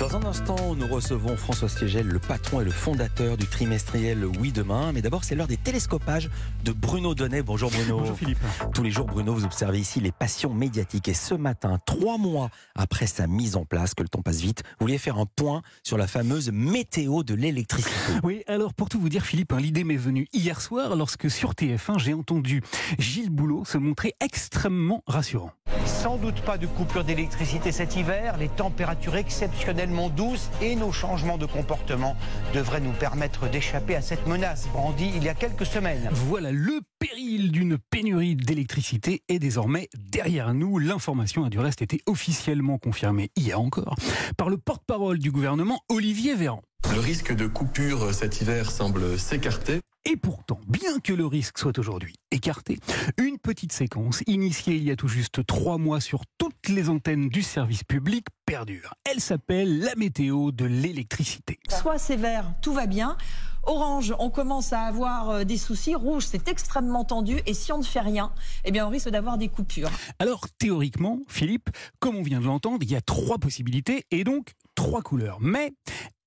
[0.00, 4.50] Dans un instant, nous recevons François Stiegel, le patron et le fondateur du trimestriel Oui
[4.50, 4.90] Demain.
[4.92, 6.28] Mais d'abord, c'est l'heure des télescopages
[6.64, 7.42] de Bruno Donnet.
[7.42, 8.00] Bonjour Bruno.
[8.00, 8.38] Bonjour Philippe.
[8.74, 11.08] Tous les jours, Bruno, vous observez ici les passions médiatiques.
[11.08, 14.64] Et ce matin, trois mois après sa mise en place, que le temps passe vite,
[14.80, 17.94] vous vouliez faire un point sur la fameuse météo de l'électricité.
[18.24, 21.52] Oui, alors pour tout vous dire, Philippe, hein, l'idée m'est venue hier soir lorsque sur
[21.52, 22.60] TF1, j'ai entendu
[22.98, 25.52] Gilles Boulot se montrer extrêmement rassurant.
[25.88, 31.38] Sans doute pas de coupure d'électricité cet hiver, les températures exceptionnellement douces et nos changements
[31.38, 32.14] de comportement
[32.54, 36.08] devraient nous permettre d'échapper à cette menace brandie il y a quelques semaines.
[36.12, 40.78] Voilà, le péril d'une pénurie d'électricité est désormais derrière nous.
[40.78, 43.96] L'information a du reste été officiellement confirmée hier encore
[44.36, 46.62] par le porte-parole du gouvernement, Olivier Véran.
[46.92, 49.80] Le risque de coupure cet hiver semble s'écarter.
[50.06, 52.78] Et pourtant, bien que le risque soit aujourd'hui écarté,
[53.18, 57.28] une petite séquence initiée il y a tout juste trois mois sur toutes les antennes
[57.28, 58.94] du service public perdure.
[59.04, 61.58] Elle s'appelle la météo de l'électricité.
[61.68, 63.18] Soit c'est vert, tout va bien.
[63.64, 65.94] Orange, on commence à avoir euh, des soucis.
[65.94, 67.40] Rouge, c'est extrêmement tendu.
[67.44, 68.32] Et si on ne fait rien,
[68.64, 69.90] eh bien, on risque d'avoir des coupures.
[70.18, 74.52] Alors, théoriquement, Philippe, comme on vient de l'entendre, il y a trois possibilités et donc
[74.74, 75.36] trois couleurs.
[75.40, 75.74] Mais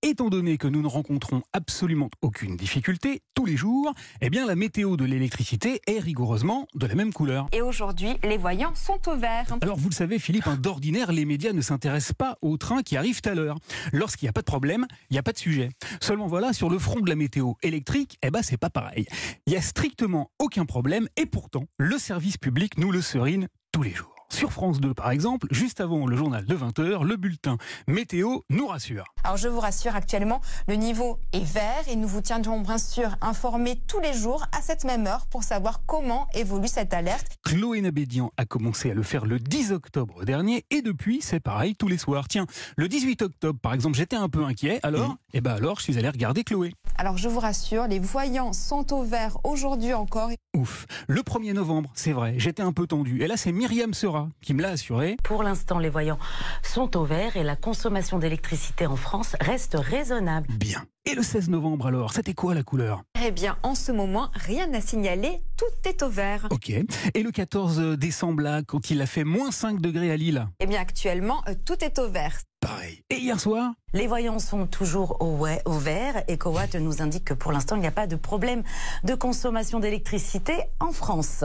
[0.03, 4.55] Étant donné que nous ne rencontrons absolument aucune difficulté tous les jours, eh bien la
[4.55, 7.45] météo de l'électricité est rigoureusement de la même couleur.
[7.51, 9.45] Et aujourd'hui, les voyants sont au vert.
[9.61, 12.97] Alors vous le savez Philippe, hein, d'ordinaire les médias ne s'intéressent pas aux trains qui
[12.97, 13.59] arrivent à l'heure.
[13.93, 15.69] Lorsqu'il n'y a pas de problème, il n'y a pas de sujet.
[16.01, 19.05] Seulement voilà, sur le front de la météo électrique, eh ben c'est pas pareil.
[19.45, 23.83] Il y a strictement aucun problème et pourtant le service public nous le serine tous
[23.83, 24.20] les jours.
[24.31, 28.65] Sur France 2, par exemple, juste avant le journal de 20h, le bulletin météo nous
[28.65, 29.03] rassure.
[29.25, 33.17] Alors je vous rassure, actuellement, le niveau est vert et nous vous tiendrons bien sûr
[33.21, 37.37] informés tous les jours à cette même heure pour savoir comment évolue cette alerte.
[37.43, 41.75] Chloé Nabédian a commencé à le faire le 10 octobre dernier et depuis, c'est pareil
[41.75, 42.27] tous les soirs.
[42.29, 45.83] Tiens, le 18 octobre, par exemple, j'étais un peu inquiet, alors, eh ben alors, je
[45.83, 46.73] suis allé regarder Chloé.
[46.97, 50.29] Alors je vous rassure, les voyants sont au vert aujourd'hui encore.
[50.53, 50.85] Ouf.
[51.07, 53.21] Le 1er novembre, c'est vrai, j'étais un peu tendu.
[53.21, 55.15] Et là, c'est Myriam Sera qui me l'a assuré.
[55.23, 56.19] Pour l'instant, les voyants
[56.61, 60.47] sont au vert et la consommation d'électricité en France reste raisonnable.
[60.49, 60.83] Bien.
[61.05, 63.01] Et le 16 novembre alors, c'était quoi la couleur?
[63.25, 66.47] Eh bien, en ce moment, rien à signaler, tout est au vert.
[66.51, 66.69] Ok.
[66.69, 70.45] Et le 14 décembre là, quand il a fait moins 5 degrés à Lille?
[70.59, 72.37] Eh bien, actuellement, euh, tout est au vert.
[72.59, 73.03] Pareil.
[73.09, 73.71] Et hier soir?
[73.93, 76.23] Les voyants sont toujours au, ouais- au vert.
[76.29, 78.63] EcoWatt nous indique que pour l'instant, il n'y a pas de problème
[79.03, 81.43] de consommation d'électricité en France.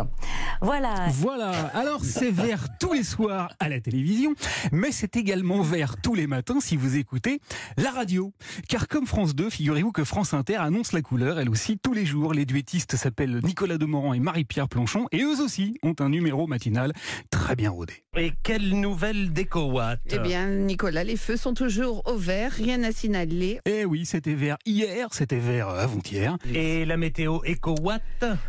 [0.62, 0.94] Voilà.
[1.12, 4.34] Voilà, alors c'est vert tous les soirs à la télévision,
[4.70, 7.40] mais c'est également vert tous les matins si vous écoutez
[7.78, 8.32] la radio.
[8.68, 12.06] Car comme France 2, figurez-vous que France Inter annonce la couleur, elle aussi, tous les
[12.06, 12.32] jours.
[12.32, 16.92] Les duettistes s'appellent Nicolas Demorand et Marie-Pierre Planchon, et eux aussi ont un numéro matinal
[17.30, 18.04] très bien rodé.
[18.16, 22.92] Et quelle nouvelle d'EcoWatt Eh bien, Nicolas, les feux sont toujours au vert, rien à
[22.92, 23.60] signaler.
[23.66, 26.36] Eh oui, c'était vert hier, c'était vert euh, avant-hier.
[26.54, 28.02] Et la météo EcoWatt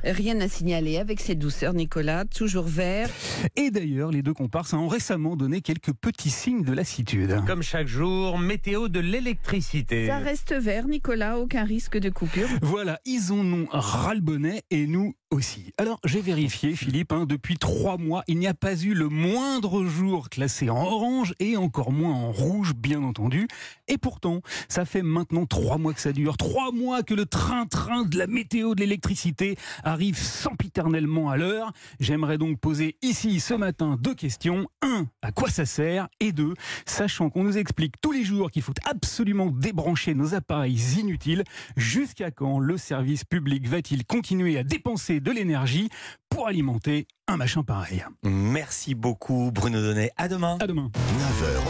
[0.03, 3.09] Rien à signaler avec ses douceurs, Nicolas, toujours vert.
[3.55, 7.41] Et d'ailleurs, les deux comparses ont récemment donné quelques petits signes de lassitude.
[7.45, 10.07] Comme chaque jour, météo de l'électricité.
[10.07, 12.47] Ça reste vert, Nicolas, aucun risque de coupure.
[12.61, 15.73] Voilà, ils en ont ras le bonnet et nous aussi.
[15.77, 19.85] Alors j'ai vérifié, Philippe, hein, depuis trois mois, il n'y a pas eu le moindre
[19.85, 23.47] jour classé en orange et encore moins en rouge, bien entendu.
[23.88, 28.05] Et pourtant, ça fait maintenant trois mois que ça dure, trois mois que le train-train
[28.05, 31.71] de la météo de l'électricité arrive sempiternellement à l'heure.
[31.99, 34.67] J'aimerais donc poser ici ce matin deux questions.
[34.81, 36.07] Un, à quoi ça sert?
[36.19, 36.53] Et deux,
[36.85, 41.44] sachant qu'on nous explique tous les jours qu'il faut absolument débrancher nos appareils inutiles,
[41.75, 45.89] jusqu'à quand le service public va-t-il continuer à dépenser de l'énergie
[46.29, 50.11] pour alimenter un machin pareil Merci beaucoup Bruno Donnet.
[50.17, 50.57] À demain.
[50.59, 50.89] À demain.
[50.94, 51.67] 9h,